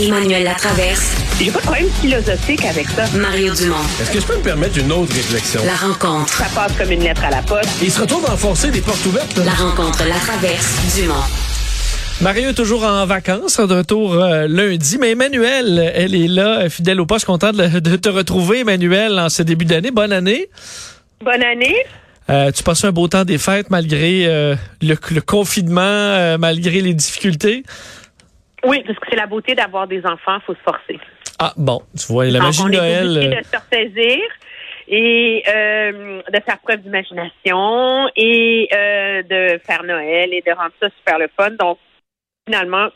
[0.00, 1.16] Emmanuel Latraverse.
[1.40, 3.04] J'ai pas de problème philosophique avec ça.
[3.16, 3.74] Mario Dumont.
[4.00, 5.60] Est-ce que je peux me permettre une autre réflexion?
[5.64, 6.32] La rencontre.
[6.32, 7.68] Ça passe comme une lettre à la poste.
[7.82, 9.36] Il se retrouve à enfoncer des portes ouvertes.
[9.44, 11.14] La rencontre, la traverse, Dumont.
[12.20, 17.00] Mario est toujours en vacances, de retour euh, lundi, mais Emmanuel, elle est là, fidèle
[17.00, 19.90] au poste, contente de, de te retrouver, Emmanuel, en ce début d'année.
[19.90, 20.48] Bonne année.
[21.24, 21.76] Bonne année.
[22.30, 26.82] Euh, tu passes un beau temps des fêtes malgré euh, le, le confinement, euh, malgré
[26.82, 27.62] les difficultés.
[28.64, 30.98] Oui, parce que c'est la beauté d'avoir des enfants, faut se forcer.
[31.38, 33.16] Ah bon, tu vois, la magie on de est Noël.
[33.16, 34.18] euh, de se ressaisir
[34.88, 40.88] et euh, de faire preuve d'imagination et euh, de faire Noël et de rendre ça
[40.96, 41.50] super le fun.
[41.52, 41.78] Donc,
[42.46, 42.88] finalement,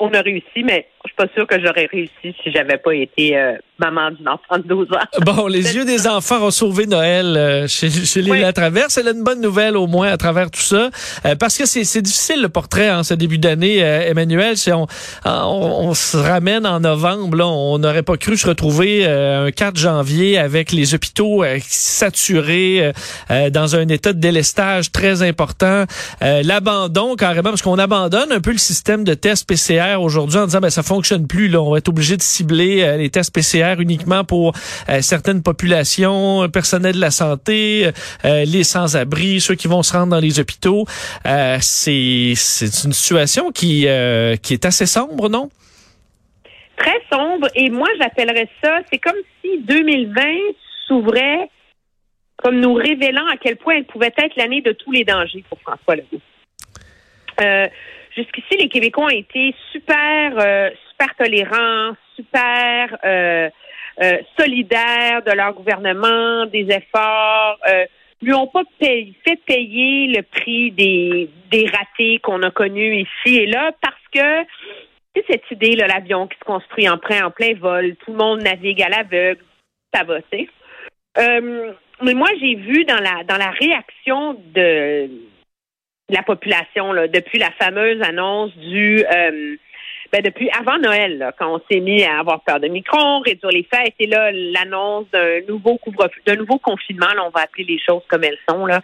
[0.00, 3.36] on a réussi, mais je suis pas sûre que j'aurais réussi si j'avais pas été
[3.38, 5.20] euh, maman d'une enfant de 12 ans.
[5.24, 8.40] Bon, les yeux des enfants ont sauvé Noël euh, chez, chez les.
[8.40, 8.94] La Traverse.
[8.94, 10.90] C'est une bonne nouvelle au moins à travers tout ça.
[11.26, 14.56] Euh, parce que c'est c'est difficile le portrait en ce début d'année, euh, Emmanuel.
[14.56, 14.86] C'est on,
[15.24, 17.36] on, on se ramène en novembre.
[17.36, 21.58] Là, on n'aurait pas cru se retrouver euh, un 4 janvier avec les hôpitaux euh,
[21.68, 22.92] saturés
[23.50, 25.84] dans un état de délestage très important.
[26.22, 30.46] Euh, L'abandon carrément, parce qu'on abandonne un peu le système de tests PCR aujourd'hui en
[30.46, 31.48] disant ben ça fonctionne plus.
[31.48, 34.54] Là, on va être obligé de cibler euh, les tests PCR uniquement pour
[34.88, 37.90] euh, certaines populations, euh, personnel de la santé,
[38.24, 40.84] euh, les sans-abri, ceux qui vont se rendre dans les hôpitaux.
[41.60, 43.86] C'est c'est une situation qui
[44.42, 45.48] qui est assez sombre, non?
[46.76, 47.48] Très sombre.
[47.54, 50.22] Et moi, j'appellerais ça, c'est comme si 2020
[50.86, 51.50] s'ouvrait
[52.36, 55.60] comme nous révélant à quel point elle pouvait être l'année de tous les dangers pour
[55.60, 56.22] François Legault.
[58.16, 60.32] Jusqu'ici, les Québécois ont été super,
[60.90, 63.48] super tolérants, super euh,
[64.02, 67.58] euh, solidaires de leur gouvernement, des efforts.
[67.68, 67.84] Euh,
[68.20, 69.14] lui ont pas fait
[69.46, 74.44] payer le prix des, des ratés qu'on a connus ici et là parce que
[75.18, 78.18] sais, cette idée, là, l'avion qui se construit en plein, en plein vol, tout le
[78.18, 79.42] monde navigue à l'aveugle,
[79.92, 80.48] ça va, tu.
[81.18, 81.72] Euh,
[82.02, 85.10] mais moi, j'ai vu dans la dans la réaction de
[86.10, 89.56] la population là, depuis la fameuse annonce du euh,
[90.12, 93.50] ben, depuis avant Noël, là, quand on s'est mis à avoir peur de micron, réduire
[93.50, 97.64] les fêtes, et là, l'annonce d'un nouveau couvre-feu, d'un nouveau confinement, là, on va appeler
[97.64, 98.80] les choses comme elles sont, là.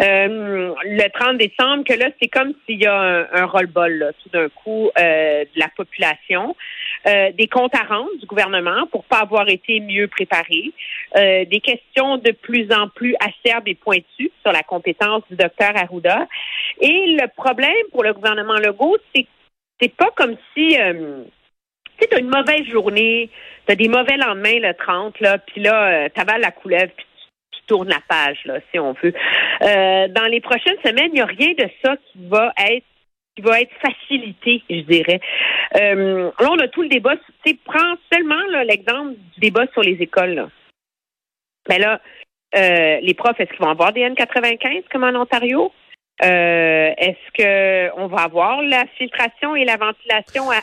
[0.00, 4.28] Euh, le 30 décembre, que là, c'est comme s'il y a un, un roll-ball, tout
[4.30, 6.56] d'un coup, euh, de la population,
[7.06, 10.72] euh, des comptes à rendre du gouvernement pour pas avoir été mieux préparé,
[11.16, 15.76] euh, des questions de plus en plus acerbes et pointues sur la compétence du docteur
[15.76, 16.26] Arruda.
[16.80, 19.26] Et le problème pour le gouvernement Legault, c'est
[19.80, 21.24] c'est pas comme si euh,
[21.98, 23.30] tu as une mauvaise journée,
[23.66, 27.06] tu as des mauvais lendemains le 30, là, puis là, tu avales la couleuvre, puis
[27.52, 29.14] tu, tournes la page, là, si on veut.
[29.62, 32.84] Euh, dans les prochaines semaines, il n'y a rien de ça qui va être
[33.36, 35.20] qui va être facilité, je dirais.
[35.76, 37.14] Euh, là, on a tout le débat.
[37.44, 40.34] Tu prends seulement l'exemple du débat sur les écoles.
[40.34, 40.48] Là.
[41.68, 42.00] Ben là,
[42.56, 45.72] euh, les profs, est-ce qu'ils vont avoir des N95 comme en Ontario?
[46.22, 50.62] Euh, est-ce que on va avoir la filtration et la ventilation à-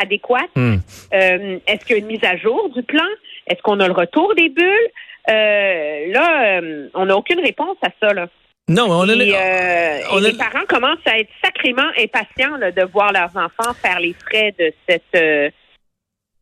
[0.00, 0.50] adéquate?
[0.56, 0.76] Hmm.
[1.12, 3.04] Euh, est-ce qu'il y a une mise à jour du plan?
[3.46, 4.90] Est-ce qu'on a le retour des bulles?
[5.28, 8.12] Euh, là, euh, on n'a aucune réponse à ça.
[8.14, 8.28] Là.
[8.68, 12.56] Non, mais on a, Et, euh, on et les parents commencent à être sacrément impatients
[12.56, 15.50] là, de voir leurs enfants faire les frais de cette euh,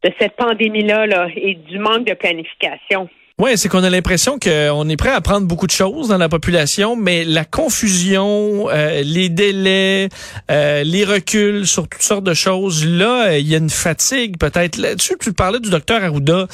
[0.02, 3.08] de cette pandémie-là là, et du manque de planification.
[3.40, 6.28] Ouais, c'est qu'on a l'impression qu'on est prêt à prendre beaucoup de choses dans la
[6.28, 10.10] population, mais la confusion, euh, les délais,
[10.50, 14.76] euh, les reculs sur toutes sortes de choses, là, il y a une fatigue peut-être
[14.76, 15.14] là-dessus.
[15.18, 16.46] Tu parlais du docteur Arruda,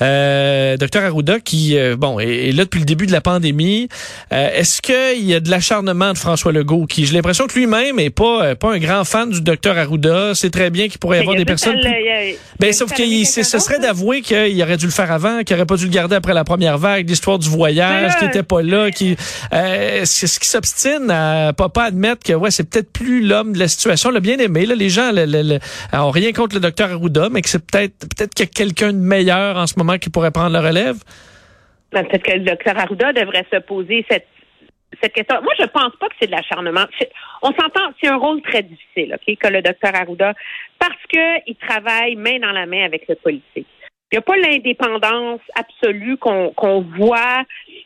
[0.00, 3.88] euh, docteur Arruda qui, euh, bon, est, est là depuis le début de la pandémie.
[4.32, 7.98] Euh, Est-ce qu'il y a de l'acharnement de François Legault, qui, j'ai l'impression que lui-même
[7.98, 10.36] est pas euh, pas un grand fan du docteur Arruda.
[10.36, 11.74] C'est très bien qu'il pourrait y avoir y des personnes.
[11.74, 14.62] le- plus- il y a- il y a ben, sauf que ce serait d'avouer qu'il
[14.62, 17.08] aurait dû le faire avant, qu'il aurait pas dû le garder après la première vague,
[17.08, 19.16] l'histoire du voyage, qui était pas là, qui,
[19.52, 23.58] euh, ce qui s'obstine à pas, pas admettre que, ouais, c'est peut-être plus l'homme de
[23.58, 25.58] la situation, le bien aimé, là, les gens, le, le, le-
[25.98, 28.92] ont rien contre le docteur Arruda, mais que c'est peut-être, peut-être qu'il y a quelqu'un
[28.92, 30.96] de meilleur en ce moment qui pourrait prendre la relève.
[31.92, 34.26] Ben, Peut-être que le docteur Arruda devrait se poser cette,
[35.02, 35.36] cette question.
[35.42, 36.84] Moi, je pense pas que c'est de l'acharnement.
[37.42, 40.34] On s'entend, c'est un rôle très difficile, OK, que le docteur Arruda,
[40.78, 43.66] parce qu'il travaille main dans la main avec le politique.
[44.10, 47.44] Il n'y a pas l'indépendance absolue qu'on qu'on voit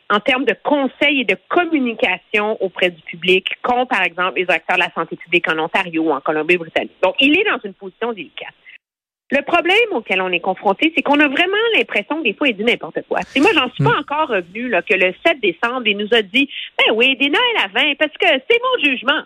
[0.09, 4.77] en termes de conseils et de communication auprès du public, qu'ont, par exemple, les acteurs
[4.77, 6.93] de la santé publique en Ontario ou en Colombie-Britannique.
[7.01, 8.53] Donc, il est dans une position délicate.
[9.31, 12.55] Le problème auquel on est confronté, c'est qu'on a vraiment l'impression que des fois, il
[12.55, 13.19] dit n'importe quoi.
[13.35, 16.21] Et moi, j'en suis pas encore revenu là, que le 7 décembre, il nous a
[16.21, 16.47] dit,
[16.77, 19.23] ben oui, des Noël à 20, parce que c'est mon jugement.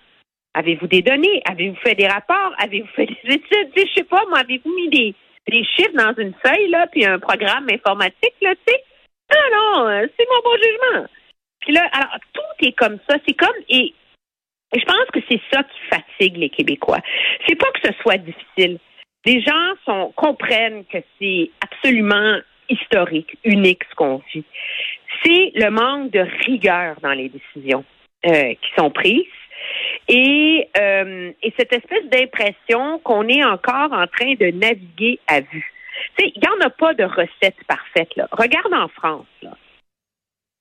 [0.54, 1.42] Avez-vous des données?
[1.46, 2.54] Avez-vous fait des rapports?
[2.58, 3.72] Avez-vous fait des études?
[3.76, 5.16] Je sais pas, moi, avez-vous mis des,
[5.48, 8.84] des chiffres dans une feuille, là, puis un programme informatique, là, tu sais?
[9.32, 11.08] Non, non, euh, c'est mon bon jugement.
[11.62, 13.18] Puis là, alors, tout est comme ça.
[13.28, 13.94] C'est comme, et,
[14.74, 17.00] je pense que c'est ça qui fatigue les Québécois.
[17.48, 18.80] C'est pas que ce soit difficile.
[19.26, 22.40] Les gens comprennent que c'est absolument
[22.70, 24.46] historique, unique ce qu'on vit.
[25.24, 27.84] C'est le manque de rigueur dans les décisions
[28.26, 29.26] euh, qui sont prises
[30.08, 35.74] et, euh, et cette espèce d'impression qu'on est encore en train de naviguer à vue.
[36.20, 38.16] Il n'y en a pas de recette parfaite.
[38.16, 38.28] Là.
[38.32, 39.26] Regarde en France.
[39.42, 39.58] Là.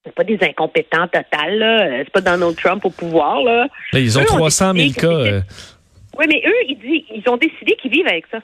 [0.04, 1.58] C'est pas des incompétents total.
[1.58, 2.04] Là.
[2.04, 3.42] C'est pas Donald Trump au pouvoir.
[3.42, 3.68] Là.
[3.92, 5.06] là ils ont eux 300 000 cas.
[5.06, 5.40] Euh...
[6.18, 8.40] Oui, mais eux, ils, disent, ils ont décidé qu'ils vivent avec ça.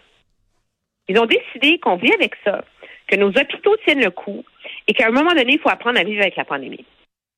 [1.09, 2.65] Ils ont décidé qu'on vit avec ça,
[3.09, 4.45] que nos hôpitaux tiennent le coup
[4.87, 6.85] et qu'à un moment donné, il faut apprendre à vivre avec la pandémie.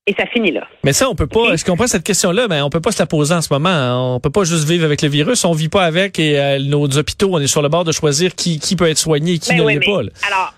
[0.07, 0.67] Et ça finit là.
[0.85, 1.55] Mais ça, on peut pas.
[1.55, 2.47] Est-ce qu'on prend cette question-là?
[2.49, 4.15] Mais on peut pas se la poser en ce moment.
[4.17, 5.45] On peut pas juste vivre avec le virus.
[5.47, 8.35] On vit pas avec et euh, nos hôpitaux, on est sur le bord de choisir
[8.35, 10.03] qui, qui peut être soigné et qui Ben ne oui, l'est mais pas.
[10.03, 10.11] là.
[10.27, 10.55] Alors,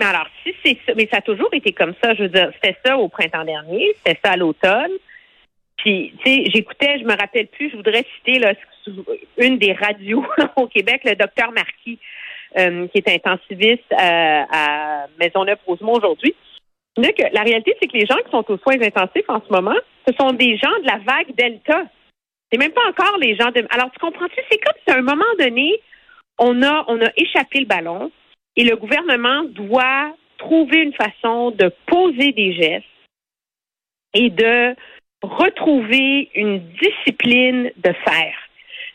[0.00, 2.14] mais alors, si c'est ça, mais ça a toujours été comme ça.
[2.14, 4.90] Je veux dire, c'était ça au printemps dernier, c'était ça à l'automne.
[5.76, 8.52] Puis, tu sais, j'écoutais, je me rappelle plus, je voudrais citer là,
[9.36, 10.24] une des radios
[10.56, 12.00] au Québec, le docteur Marquis,
[12.58, 16.34] euh, qui est intensiviste à, à Maisonneuve-Rosemont aujourd'hui.
[16.98, 20.14] La réalité, c'est que les gens qui sont aux soins intensifs en ce moment, ce
[20.18, 21.84] sont des gens de la vague Delta.
[22.50, 23.66] C'est même pas encore les gens de.
[23.70, 24.40] Alors, tu comprends-tu?
[24.50, 25.80] C'est comme si à un moment donné,
[26.38, 28.10] on a, on a échappé le ballon
[28.56, 32.86] et le gouvernement doit trouver une façon de poser des gestes
[34.14, 34.74] et de
[35.22, 38.34] retrouver une discipline de faire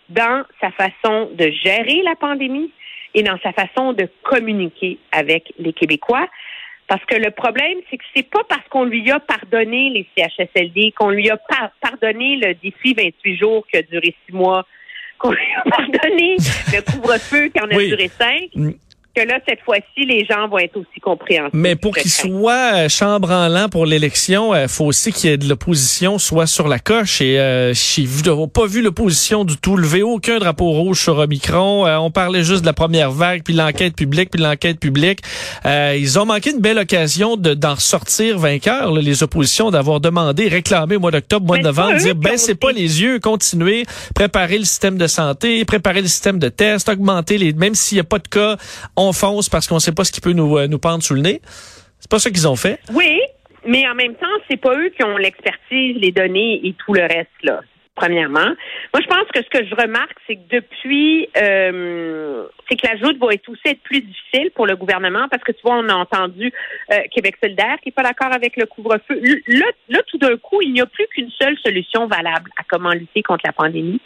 [0.10, 2.72] dans sa façon de gérer la pandémie
[3.14, 6.28] et dans sa façon de communiquer avec les Québécois.
[6.88, 10.94] Parce que le problème, c'est que c'est pas parce qu'on lui a pardonné les CHSLD,
[10.98, 14.66] qu'on lui a par pardonné le défi 28 jours qui a duré six mois,
[15.18, 17.88] qu'on lui a pardonné le couvre-feu qui en a Oui.
[17.88, 18.50] duré cinq,
[19.16, 21.54] que là, cette fois-ci, les gens vont être aussi compréhensifs.
[21.54, 25.48] Mais pour qu'il soit euh, chambranlant pour l'élection, il faut aussi qu'il y ait de
[25.48, 27.22] l'opposition soit sur la coche.
[27.22, 31.20] Et euh, j'ai vu- on pas vu l'opposition du tout lever aucun drapeau rouge sur
[31.20, 31.86] Omicron.
[31.86, 35.20] Euh, on parlait juste de la première vague, puis l'enquête publique, puis l'enquête publique.
[35.66, 40.00] Euh, ils ont manqué une belle occasion de d'en ressortir vainqueurs, là, les oppositions, d'avoir
[40.00, 43.20] demandé, réclamé au mois d'octobre, mois de c'est novembre, dire baissez ont pas les yeux,
[43.20, 47.98] continuez, préparer le système de santé, préparer le système de test, augmenter les, même s'il
[47.98, 48.58] n'y a pas de cas,
[48.96, 51.22] on fonce parce qu'on sait pas ce qui peut nous, euh, nous pendre sous le
[51.22, 51.42] nez.
[52.00, 52.80] C'est pas ça qu'ils ont fait.
[52.94, 53.20] Oui,
[53.66, 57.02] mais en même temps, c'est pas eux qui ont l'expertise, les données et tout le
[57.02, 57.62] reste, là.
[57.96, 58.40] Premièrement.
[58.94, 62.98] Moi, je pense que ce que je remarque, c'est que depuis, euh, c'est que la
[62.98, 65.88] joute va être aussi être plus difficile pour le gouvernement parce que tu vois, on
[65.90, 66.52] a entendu
[66.92, 69.22] euh, Québec solidaire qui est pas d'accord avec le couvre-feu.
[69.48, 72.94] Là, là, tout d'un coup, il n'y a plus qu'une seule solution valable à comment
[72.94, 74.02] lutter contre la pandémie.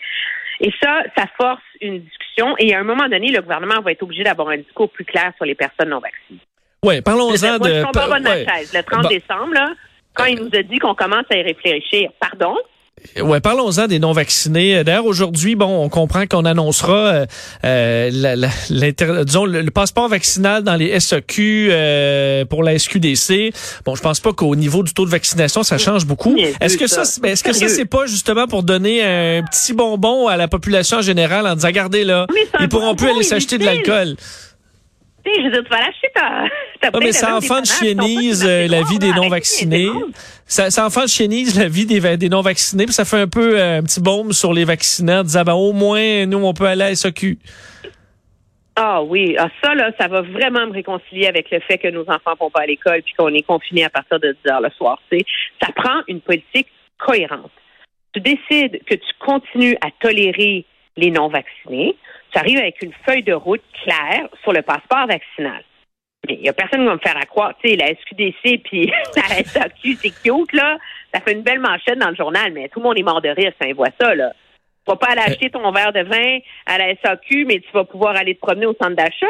[0.60, 2.56] Et ça, ça force une discussion.
[2.58, 5.32] Et à un moment donné, le gouvernement va être obligé d'avoir un discours plus clair
[5.36, 6.40] sur les personnes non vaccinées.
[6.84, 7.36] Ouais, parlons-en de.
[7.38, 8.46] je tombe bas de ma ouais.
[8.46, 8.74] chaise.
[8.74, 9.10] Le 30 Bon.
[9.10, 9.70] décembre, là,
[10.14, 12.56] quand il nous a dit qu'on commence à y réfléchir, pardon?
[13.22, 14.84] Ouais, parlons-en des non-vaccinés.
[14.84, 17.26] D'ailleurs, aujourd'hui, bon, on comprend qu'on annoncera, euh,
[17.64, 22.78] euh, la, la- l'inter- disons, le, le passeport vaccinal dans les SAQ euh, pour la
[22.78, 23.54] SQDC.
[23.86, 26.34] Bon, je pense pas qu'au niveau du taux de vaccination, ça change beaucoup.
[26.34, 29.74] Niaiseux, Est-ce que ça, ben, est-ce que ça, c'est pas justement pour donner un petit
[29.74, 32.26] bonbon à la population en général en disant, regardez là,
[32.60, 34.16] ils pourront plus aller s'acheter de l'alcool?
[35.36, 39.00] Je veux dire, tu vas l'acheter ta, mais ça enfant de chienise euh, la vie
[39.00, 39.90] des non-vaccinés.
[40.46, 42.86] Ça, ça enfant de chienise la vie des, des non-vaccinés.
[42.86, 45.54] puis Ça fait un peu euh, un petit baume sur les vaccinants, en disant ben,
[45.54, 47.38] au moins nous on peut aller à SAQ.
[48.80, 52.04] Ah oui, ah, ça là, ça va vraiment me réconcilier avec le fait que nos
[52.04, 54.70] enfants vont pas à l'école puis qu'on est confinés à partir de 10 heures le
[54.78, 55.02] soir.
[55.60, 56.68] Ça prend une politique
[57.00, 57.52] cohérente.
[58.14, 60.66] Tu décides que tu continues à tolérer
[60.96, 61.96] les non-vaccinés.
[62.32, 65.64] Tu arrives avec une feuille de route claire sur le passeport vaccinal.
[66.30, 67.54] Il n'y a personne qui va me faire à croire.
[67.64, 70.78] Tu sais, la SQDC puis la SAQ, c'est cute, là.
[71.14, 73.30] Ça fait une belle manchette dans le journal, mais tout le monde est mort de
[73.30, 74.34] rire si on voit ça, là.
[74.86, 77.84] Tu vas pas aller acheter ton verre de vin à la SAQ, mais tu vas
[77.84, 79.26] pouvoir aller te promener au centre d'achat.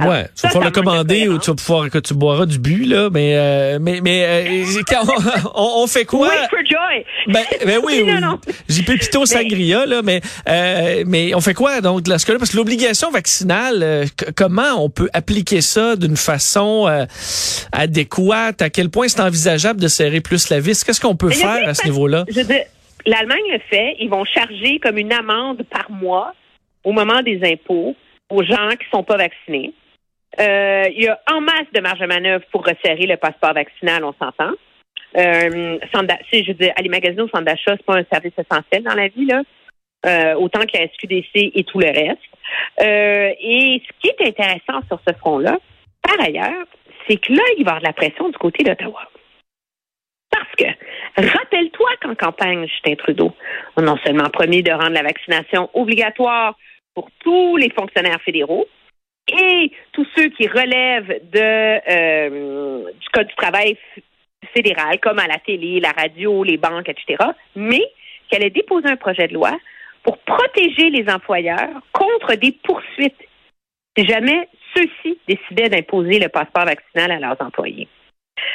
[0.00, 2.58] Alors, ouais, tu vas pouvoir le commander ou tu vas pouvoir que tu boiras du
[2.58, 5.02] bu là, mais euh, mais mais euh, quand
[5.54, 6.28] on, fait quoi?
[6.28, 7.04] Wait for joy!
[7.26, 8.20] Ben, ben oui, oui.
[8.20, 8.38] non.
[8.68, 12.38] J'ai pépito sangria, là, mais, euh, mais on fait quoi, donc, cas-là?
[12.38, 14.04] Parce que l'obligation vaccinale, euh,
[14.36, 17.06] comment on peut appliquer ça d'une façon euh,
[17.72, 18.62] adéquate?
[18.62, 20.84] À quel point c'est envisageable de serrer plus la vis?
[20.84, 22.24] Qu'est-ce qu'on peut Mais faire à ce niveau-là?
[22.28, 22.64] Je veux dire,
[23.06, 23.96] l'Allemagne le fait.
[24.00, 26.34] Ils vont charger comme une amende par mois
[26.84, 27.94] au moment des impôts
[28.30, 29.72] aux gens qui sont pas vaccinés.
[30.38, 34.04] Euh, il y a en masse de marge de manœuvre pour resserrer le passeport vaccinal,
[34.04, 34.52] on s'entend.
[35.16, 35.78] Euh,
[36.32, 39.08] je veux dire, aller magasiner au centre d'achat, c'est pas un service essentiel dans la
[39.08, 39.42] vie, là.
[40.06, 42.18] euh, autant que la SQDC et tout le reste.
[42.80, 45.58] Euh, et ce qui est intéressant sur ce front-là,
[46.02, 46.66] par ailleurs,
[47.08, 49.02] c'est que là, il va y avoir de la pression du côté d'Ottawa.
[50.30, 50.64] Parce que,
[51.16, 53.34] rappelle-toi qu'en campagne, Justin Trudeau
[53.76, 56.56] a non seulement promis de rendre la vaccination obligatoire
[56.94, 58.66] pour tous les fonctionnaires fédéraux
[59.32, 63.76] et tous ceux qui relèvent euh, du Code du travail
[64.54, 67.22] fédéral, comme à la télé, la radio, les banques, etc.,
[67.54, 67.82] mais
[68.28, 69.52] qu'elle ait déposé un projet de loi
[70.02, 73.28] pour protéger les employeurs contre des poursuites
[73.96, 77.88] si jamais ceux-ci décidaient d'imposer le passeport vaccinal à leurs employés.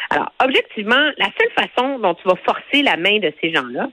[0.10, 3.90] Alors, objectivement, la seule façon dont tu vas forcer la main de ces gens-là,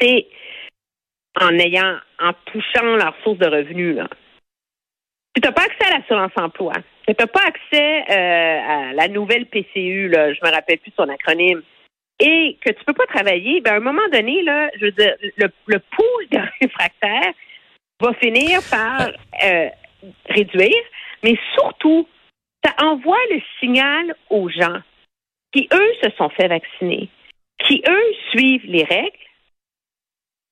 [0.00, 0.26] c'est
[1.40, 3.98] en ayant, en touchant leur source de revenus.
[5.36, 6.72] Tu n'as pas accès à l'assurance emploi.
[7.06, 11.08] Tu n'as pas accès euh, à la nouvelle PCU, là, je me rappelle plus son
[11.10, 11.62] acronyme,
[12.18, 15.14] et que tu peux pas travailler, ben à un moment donné, là, je veux dire,
[15.36, 17.34] le, le pool de réfractaires
[18.00, 19.10] va finir par
[19.44, 19.68] euh,
[20.30, 20.84] réduire,
[21.22, 22.08] mais surtout,
[22.64, 24.80] ça envoie le signal aux gens
[25.52, 27.10] qui, eux, se sont fait vacciner,
[27.66, 29.12] qui, eux, suivent les règles,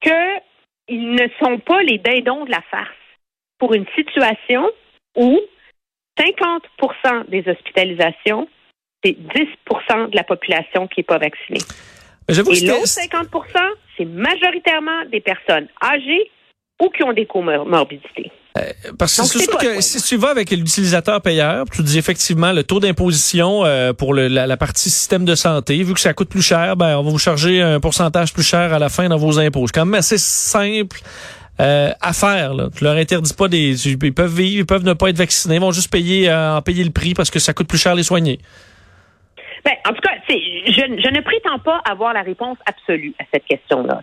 [0.02, 2.94] qu'ils ne sont pas les dindons de la farce
[3.64, 4.70] pour une situation
[5.16, 5.40] où
[6.20, 8.46] 50% des hospitalisations,
[9.02, 11.62] c'est 10% de la population qui n'est pas vaccinée.
[12.28, 13.26] Et l'autre 50
[13.96, 16.30] c'est majoritairement des personnes âgées
[16.82, 18.30] ou qui ont des comorbidités.
[18.58, 18.62] Euh,
[18.98, 22.64] parce que c'est sûr que si tu vas avec l'utilisateur payeur, tu dis effectivement le
[22.64, 26.42] taux d'imposition euh, pour le, la, partie système de santé, vu que ça coûte plus
[26.42, 29.38] cher, ben on va vous charger un pourcentage plus cher à la fin dans vos
[29.38, 29.66] impôts.
[29.66, 31.00] C'est quand même assez simple.
[31.60, 32.52] Euh, à faire.
[32.54, 32.68] Là.
[32.76, 33.88] Tu leur interdis pas des.
[33.88, 36.82] Ils peuvent vivre, ils peuvent ne pas être vaccinés, ils vont juste payer en payer
[36.82, 38.38] le prix parce que ça coûte plus cher les soigner.
[39.64, 43.44] Ben, en tout cas, je, je, ne prétends pas avoir la réponse absolue à cette
[43.46, 44.02] question-là.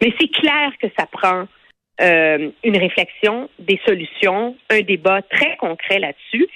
[0.00, 1.46] Mais c'est clair que ça prend
[2.00, 6.46] euh, une réflexion, des solutions, un débat très concret là-dessus.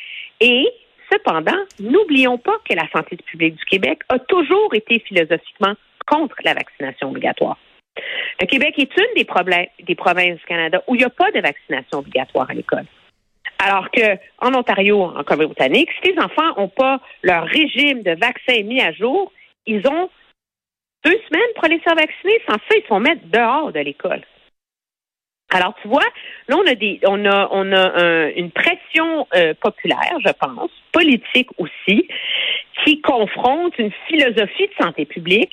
[0.41, 0.69] Et
[1.13, 5.75] cependant, n'oublions pas que la santé publique du Québec a toujours été philosophiquement
[6.07, 7.59] contre la vaccination obligatoire.
[8.41, 11.31] Le Québec est une des, problèmes, des provinces du Canada où il n'y a pas
[11.31, 12.85] de vaccination obligatoire à l'école.
[13.59, 18.63] Alors que en Ontario, en Colombie-Britannique, si les enfants n'ont pas leur régime de vaccin
[18.65, 19.33] mis à jour,
[19.67, 20.11] ils ont
[21.05, 22.41] deux semaines pour aller se faire vacciner.
[22.47, 24.23] Sans ça, ils se font mettre dehors de l'école.
[25.51, 26.05] Alors, tu vois,
[26.49, 32.09] là, on a une pression euh, populaire, je pense, politique aussi,
[32.85, 35.53] qui confronte une philosophie de santé publique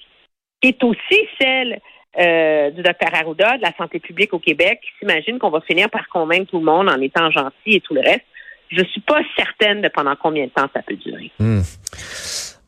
[0.62, 1.80] qui est aussi celle
[2.20, 5.90] euh, du docteur Arruda de la santé publique au Québec, qui s'imagine qu'on va finir
[5.90, 8.26] par convaincre tout le monde en étant gentil et tout le reste.
[8.70, 11.32] Je suis pas certaine de pendant combien de temps ça peut durer.
[11.40, 11.62] Hmm.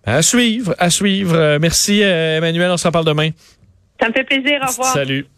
[0.05, 1.57] À suivre, à suivre.
[1.59, 2.69] Merci, euh, Emmanuel.
[2.71, 3.29] On s'en parle demain.
[3.99, 4.59] Ça me fait plaisir.
[4.63, 4.93] Au revoir.
[4.93, 5.25] Salut.